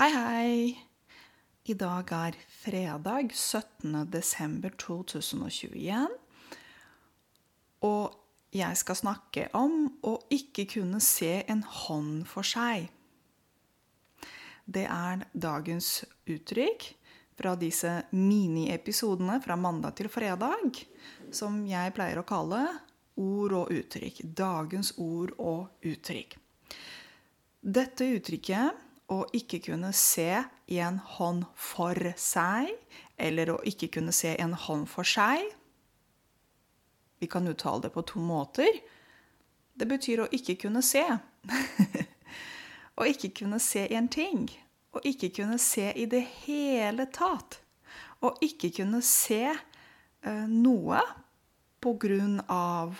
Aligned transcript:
Hei, 0.00 0.12
hei! 0.16 0.84
I 1.68 1.74
dag 1.76 2.08
er 2.16 2.36
fredag 2.48 3.34
17. 3.34 4.06
desember 4.08 4.72
2021. 4.80 6.06
Og 7.84 8.16
jeg 8.56 8.78
skal 8.80 8.96
snakke 8.96 9.44
om 9.60 9.90
å 10.00 10.14
ikke 10.32 10.64
kunne 10.72 11.02
se 11.04 11.42
en 11.52 11.60
hånd 11.82 12.24
for 12.32 12.48
seg. 12.48 12.88
Det 14.64 14.88
er 14.88 15.28
dagens 15.36 15.92
uttrykk 16.24 16.88
fra 17.36 17.52
disse 17.60 17.98
miniepisodene 18.16 19.36
fra 19.44 19.60
mandag 19.60 20.00
til 20.00 20.08
fredag, 20.08 20.80
som 21.28 21.60
jeg 21.68 21.92
pleier 21.92 22.24
å 22.24 22.28
kalle 22.32 22.64
ord 23.20 23.60
og 23.66 23.76
uttrykk. 23.82 24.24
Dagens 24.24 24.96
ord 24.96 25.36
og 25.36 25.90
uttrykk. 25.92 26.38
Dette 27.60 28.14
uttrykket 28.16 28.86
å 29.10 29.24
ikke 29.34 29.58
kunne 29.64 29.90
se 29.96 30.28
en 30.70 30.98
hånd 31.16 31.46
for 31.58 31.98
seg, 32.20 32.70
eller 33.18 33.54
å 33.54 33.58
ikke 33.66 33.90
kunne 33.96 34.14
se 34.14 34.36
en 34.40 34.54
hånd 34.54 34.86
for 34.88 35.04
seg 35.06 35.42
Vi 37.20 37.28
kan 37.28 37.48
uttale 37.50 37.82
det 37.84 37.90
på 37.92 38.00
to 38.08 38.20
måter. 38.24 38.78
Det 39.76 39.84
betyr 39.84 40.22
å 40.22 40.28
ikke 40.32 40.54
kunne 40.62 40.80
se. 40.80 41.02
å 43.00 43.04
ikke 43.04 43.28
kunne 43.42 43.58
se 43.60 43.82
en 43.92 44.08
ting. 44.08 44.46
Å 44.96 45.02
ikke 45.04 45.28
kunne 45.36 45.58
se 45.60 45.90
i 45.92 46.06
det 46.08 46.22
hele 46.46 47.04
tatt. 47.12 47.58
Å 48.24 48.32
ikke 48.40 48.70
kunne 48.78 49.02
se 49.04 49.52
uh, 49.52 50.46
noe 50.48 51.02
på 51.84 51.92
grunn 52.00 52.40
av 52.48 52.96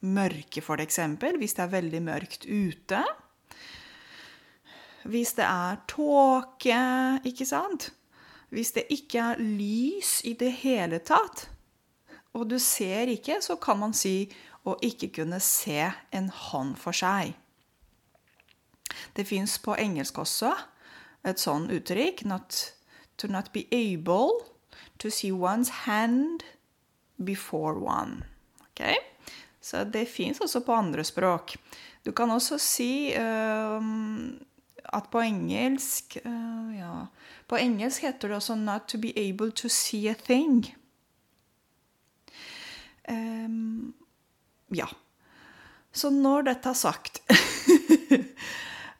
mørke, 0.00 0.64
f.eks. 0.64 1.02
Hvis 1.36 1.58
det 1.58 1.66
er 1.66 1.76
veldig 1.76 2.02
mørkt 2.08 2.48
ute 2.48 3.04
hvis 5.04 5.34
det 5.38 5.44
er 5.44 5.80
tåke, 5.90 6.80
ikke 7.24 7.46
sant? 7.46 7.90
Hvis 8.54 8.72
det 8.76 8.86
ikke 8.94 9.20
er 9.32 9.40
lys 9.42 10.20
i 10.24 10.34
det 10.38 10.52
hele 10.62 11.00
tatt, 11.04 11.48
og 12.34 12.48
du 12.50 12.58
ser 12.58 13.10
ikke, 13.12 13.38
så 13.42 13.56
kan 13.62 13.78
man 13.78 13.94
si 13.94 14.28
å 14.66 14.76
ikke 14.82 15.10
kunne 15.20 15.40
se 15.42 15.90
en 16.14 16.28
hånd 16.28 16.76
for 16.80 16.96
seg. 16.96 17.34
Det 19.14 19.26
fins 19.26 19.58
på 19.62 19.76
engelsk 19.78 20.18
også 20.22 20.52
et 21.26 21.40
sånn 21.40 21.68
uttrykk 21.72 22.24
not, 22.28 22.74
To 23.16 23.28
not 23.28 23.52
be 23.52 23.68
able 23.70 24.42
to 24.98 25.10
see 25.10 25.30
one's 25.30 25.70
hand 25.86 26.42
before 27.24 27.78
one. 27.78 28.24
Okay? 28.70 28.96
Så 29.60 29.84
det 29.84 30.08
fins 30.08 30.40
også 30.40 30.60
på 30.60 30.74
andre 30.74 31.04
språk. 31.04 31.54
Du 32.04 32.12
kan 32.12 32.30
også 32.30 32.58
si 32.58 33.14
um, 33.16 34.34
at 34.92 35.10
på 35.12 35.20
engelsk 35.24 36.18
uh, 36.24 36.76
Ja. 36.76 37.06
På 37.48 37.56
engelsk 37.60 38.02
heter 38.02 38.28
det 38.28 38.36
også 38.36 38.54
'not 38.54 38.88
to 38.88 38.98
be 38.98 39.12
able 39.18 39.50
to 39.50 39.68
see 39.68 40.08
a 40.08 40.14
thing'. 40.14 40.74
Um, 43.08 43.94
ja. 44.74 44.86
Så 45.92 46.10
når 46.10 46.42
dette 46.42 46.68
er 46.68 46.72
sagt 46.72 47.22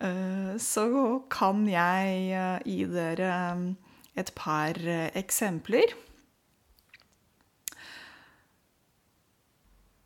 uh, 0.00 0.58
Så 0.70 1.22
kan 1.30 1.68
jeg 1.68 2.36
uh, 2.36 2.58
gi 2.68 2.84
dere 2.84 3.74
et 4.16 4.32
par 4.36 4.74
eksempler. 5.14 5.94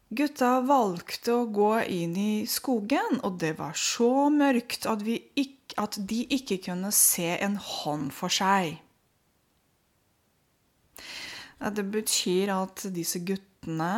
Gutta 0.08 0.62
valgte 0.64 1.34
å 1.36 1.48
gå 1.52 1.72
inn 1.92 2.14
i 2.16 2.32
skogen, 2.48 3.18
og 3.26 3.36
det 3.42 3.58
var 3.58 3.74
så 3.76 4.28
mørkt 4.32 4.86
at, 4.88 5.02
ikke, 5.04 5.76
at, 5.76 5.98
de 6.00 6.22
ikke 6.32 6.56
kunne 6.70 6.92
se 6.96 7.34
en 7.36 7.58
hånd 7.60 8.08
for 8.16 8.32
seg. 8.32 8.78
Det 11.58 11.84
betyr 11.92 12.54
at 12.54 12.86
disse 12.94 13.20
guttene 13.26 13.90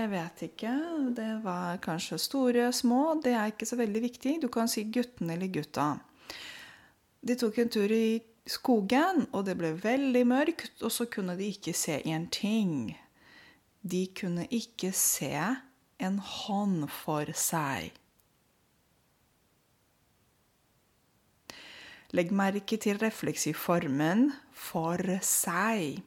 Jeg 0.00 0.10
vet 0.10 0.42
ikke. 0.48 0.72
Det 1.14 1.30
var 1.44 1.78
kanskje 1.84 2.18
store, 2.18 2.70
små. 2.72 3.20
Det 3.22 3.36
er 3.36 3.52
ikke 3.52 3.68
så 3.68 3.78
veldig 3.78 4.02
viktig. 4.08 4.38
Du 4.42 4.48
kan 4.50 4.66
si 4.66 4.88
guttene 4.90 5.36
eller 5.36 5.52
gutta. 5.54 5.92
De 7.22 7.36
tok 7.38 7.60
en 7.62 7.70
tur 7.70 7.92
i 7.94 8.18
skogen, 8.48 9.28
og 9.30 9.46
det 9.46 9.54
ble 9.60 9.70
veldig 9.78 10.26
mørkt, 10.28 10.82
og 10.82 10.90
så 10.92 11.06
kunne 11.06 11.38
de 11.38 11.52
ikke 11.52 11.76
se 11.76 12.00
en 12.10 12.26
ting. 12.32 12.96
De 13.84 14.06
kunne 14.16 14.46
ikke 14.48 14.92
se 14.96 15.34
en 16.00 16.16
hånd 16.18 16.86
for 16.88 17.28
seg. 17.36 17.92
Legg 22.14 22.30
merke 22.30 22.78
til 22.78 22.98
refleksiformen 23.02 24.32
'for 24.52 24.96
seg'. 25.20 26.02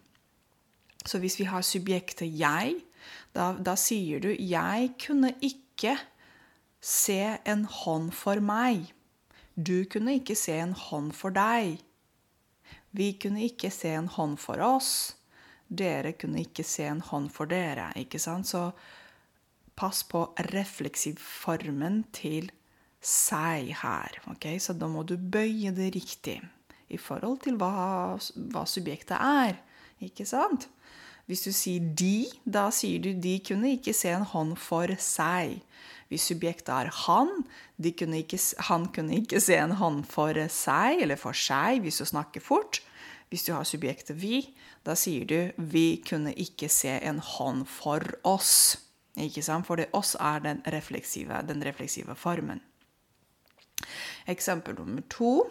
Så 1.05 1.19
hvis 1.19 1.39
vi 1.39 1.43
har 1.43 1.61
subjektet 1.61 2.31
'jeg', 2.31 2.81
da, 3.35 3.53
da, 3.53 3.75
sier 3.75 4.19
du 4.19 4.29
'jeg 4.29 4.95
kunne 5.05 5.33
ikke 5.41 5.97
se 6.81 7.37
en 7.45 7.65
hånd 7.65 8.11
for 8.11 8.39
meg'. 8.39 8.91
Du 9.57 9.83
kunne 9.89 10.13
ikke 10.13 10.35
se 10.35 10.53
en 10.53 10.73
hånd 10.73 11.11
for 11.11 11.29
deg. 11.29 11.81
Vi 12.91 13.11
kunne 13.21 13.43
ikke 13.43 13.69
se 13.69 13.89
en 13.89 14.07
hånd 14.07 14.37
for 14.37 14.61
oss. 14.61 15.16
Dere 15.67 16.13
kunne 16.13 16.43
ikke 16.45 16.63
se 16.63 16.87
en 16.87 17.01
hånd 17.01 17.31
for 17.33 17.49
dere. 17.49 17.91
ikke 17.95 18.19
sant? 18.19 18.47
Så 18.47 18.71
pass 19.77 20.03
på 20.03 20.23
refleksivformen 20.53 22.05
til 22.15 22.51
seg 23.01 23.73
her. 23.83 24.21
ok? 24.31 24.57
Så 24.59 24.73
da 24.73 24.87
må 24.87 25.03
du 25.03 25.17
bøye 25.17 25.71
det 25.75 25.93
riktig 25.95 26.41
i 26.89 26.97
forhold 26.97 27.41
til 27.43 27.59
hva, 27.59 28.17
hva 28.17 28.65
subjektet 28.65 29.17
er. 29.19 29.59
Ikke 30.03 30.25
sant? 30.25 30.69
Hvis 31.27 31.43
du 31.43 31.51
sier 31.51 31.83
'de', 31.83 32.31
da 32.45 32.69
sier 32.71 33.01
du 33.03 33.11
'de 33.11 33.39
kunne 33.43 33.73
ikke 33.75 33.93
se 33.93 34.09
en 34.15 34.23
hånd 34.23 34.55
for 34.57 34.87
seg'. 34.95 35.59
Hvis 36.07 36.27
subjektet 36.31 36.71
er 36.71 36.87
'han', 36.87 37.43
kunne 37.99 38.17
ikke, 38.17 38.39
han 38.59 38.85
kunne 38.95 39.15
ikke 39.19 39.41
se 39.41 39.57
en 39.59 39.75
hånd 39.75 40.05
for 40.05 40.33
seg 40.47 41.01
eller 41.01 41.15
for 41.15 41.33
seg 41.33 41.81
hvis 41.81 41.97
du 41.97 42.05
snakker 42.05 42.39
fort. 42.39 42.79
Hvis 43.29 43.43
du 43.43 43.53
har 43.53 43.63
subjektet 43.63 44.15
'vi', 44.15 44.53
da 44.85 44.95
sier 44.95 45.25
du 45.25 45.51
'vi 45.57 46.01
kunne 46.09 46.33
ikke 46.33 46.69
se 46.69 46.99
en 47.03 47.19
hånd 47.19 47.67
for 47.67 47.99
oss'. 48.23 48.77
Ikke 49.17 49.41
sant? 49.41 49.65
For 49.65 49.75
det 49.75 49.91
'oss' 49.91 50.15
er 50.19 50.39
den 50.39 50.61
refleksive, 50.65 51.47
den 51.47 51.63
refleksive 51.63 52.15
formen. 52.15 52.61
Eksempel 54.27 54.75
nummer 54.75 55.01
to. 55.09 55.49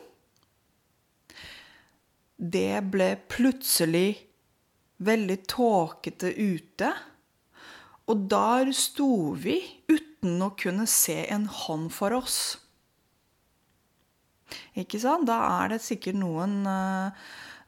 Det 2.38 2.90
ble 2.90 3.16
plutselig 3.28 4.26
veldig 4.98 5.38
tåkete 5.48 6.32
ute. 6.36 6.92
Og 8.06 8.28
der 8.30 8.70
sto 8.72 9.34
vi 9.34 9.58
uten 9.88 10.42
å 10.42 10.52
kunne 10.58 10.86
se 10.86 11.24
en 11.32 11.46
hånd 11.46 11.90
for 11.92 12.14
oss. 12.14 12.58
Ikke 14.78 15.00
sant? 15.02 15.26
Da 15.26 15.40
er 15.64 15.74
det 15.74 15.82
sikkert 15.82 16.20
noen 16.20 16.60
uh, 16.68 17.10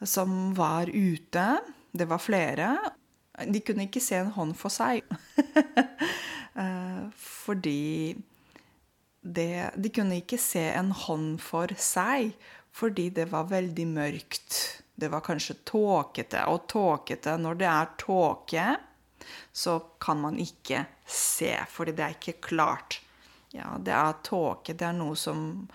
som 0.03 0.55
var 0.55 0.91
ute. 0.93 1.47
Det 1.93 2.07
var 2.09 2.23
flere. 2.23 2.77
De 3.47 3.61
kunne 3.61 3.87
ikke 3.87 4.03
se 4.03 4.19
en 4.21 4.35
hånd 4.35 4.57
for 4.59 4.73
seg. 4.73 5.05
Eh, 6.59 7.03
fordi 7.15 8.17
det, 9.23 9.71
De 9.79 9.91
kunne 9.95 10.17
ikke 10.19 10.41
se 10.43 10.65
en 10.75 10.89
hånd 10.91 11.37
for 11.39 11.71
seg 11.79 12.33
fordi 12.75 13.05
det 13.15 13.29
var 13.31 13.47
veldig 13.51 13.85
mørkt. 13.93 14.57
Det 14.95 15.11
var 15.13 15.23
kanskje 15.23 15.55
tåkete. 15.67 16.45
Og 16.51 16.67
tåkete 16.67 17.37
Når 17.39 17.61
det 17.61 17.69
er 17.71 17.93
tåke, 17.99 18.67
så 19.53 19.79
kan 20.01 20.21
man 20.21 20.39
ikke 20.39 20.85
se, 21.07 21.55
fordi 21.71 21.95
det 21.95 22.05
er 22.05 22.17
ikke 22.19 22.41
klart. 22.43 23.01
Ja, 23.55 23.77
det 23.79 23.95
er 23.95 24.19
tåke. 24.23 24.75
Det 24.75 24.87
er 24.87 24.99
noe 24.99 25.17
som 25.19 25.69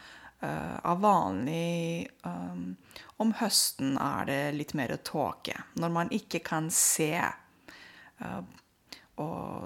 uh, 0.44 0.80
er 0.84 1.00
vanlig 1.02 2.08
um, 2.28 2.74
om 3.24 3.32
høsten 3.40 3.96
er 4.02 4.28
det 4.30 4.42
litt 4.58 4.74
mer 4.78 4.96
tåke. 5.06 5.56
Når 5.80 5.94
man 5.96 6.12
ikke 6.14 6.44
kan 6.46 6.70
se, 6.74 7.16
uh, 8.20 8.42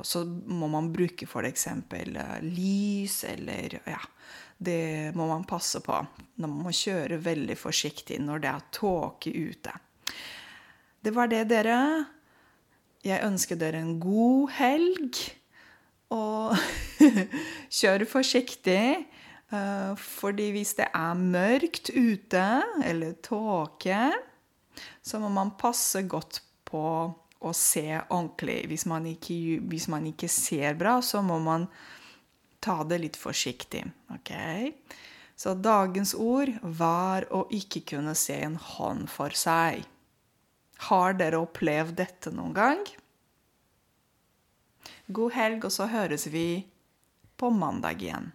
så 0.03 0.24
må 0.27 0.69
man 0.71 0.91
bruke 0.94 1.25
f.eks. 1.27 1.68
Uh, 1.74 2.38
lys 2.44 3.24
eller 3.27 3.79
Ja, 3.88 4.01
det 4.57 5.15
må 5.18 5.27
man 5.29 5.47
passe 5.50 5.81
på. 5.85 5.97
Man 6.41 6.59
må 6.63 6.74
kjøre 6.74 7.19
veldig 7.21 7.57
forsiktig 7.57 8.19
når 8.23 8.44
det 8.44 8.53
er 8.53 8.69
tåke 8.73 9.33
ute. 9.33 9.73
Det 11.01 11.13
var 11.15 11.30
det, 11.31 11.45
dere. 11.51 11.80
Jeg 13.06 13.23
ønsker 13.23 13.59
dere 13.59 13.80
en 13.80 14.00
god 14.01 14.50
helg. 14.57 15.21
Og 16.13 16.57
kjør 17.80 18.07
forsiktig. 18.09 19.07
Eh, 19.49 19.94
fordi 19.95 20.49
hvis 20.55 20.73
det 20.79 20.89
er 20.91 21.19
mørkt 21.19 21.91
ute, 21.95 22.47
eller 22.83 23.15
tåke, 23.23 24.01
så 25.01 25.21
må 25.23 25.31
man 25.31 25.55
passe 25.59 26.03
godt 26.09 26.41
på 26.67 26.83
å 27.38 27.53
se 27.55 27.88
ordentlig. 28.09 28.65
Hvis 28.71 28.88
man 28.89 29.07
ikke, 29.07 29.59
hvis 29.71 29.88
man 29.91 30.09
ikke 30.09 30.29
ser 30.31 30.75
bra, 30.79 30.97
så 31.01 31.21
må 31.23 31.39
man 31.39 31.67
ta 32.63 32.81
det 32.83 32.99
litt 33.03 33.19
forsiktig. 33.19 33.85
Ok? 34.13 34.33
Så 35.38 35.53
dagens 35.53 36.15
ord 36.17 36.49
var 36.61 37.27
å 37.31 37.45
ikke 37.53 37.83
kunne 37.94 38.15
se 38.17 38.39
en 38.41 38.57
hånd 38.57 39.05
for 39.13 39.35
seg. 39.38 39.85
Har 40.89 41.13
dere 41.17 41.39
opplevd 41.41 41.97
dette 42.01 42.33
noen 42.33 42.55
gang? 42.57 42.81
God 45.07 45.38
helg, 45.38 45.69
og 45.69 45.71
så 45.71 45.88
høres 45.88 46.27
vi 46.33 46.65
på 47.38 47.49
mandag 47.53 48.01
igjen. 48.03 48.31